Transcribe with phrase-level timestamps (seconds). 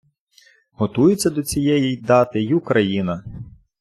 [0.71, 3.23] Готується до цієї дати й Україна.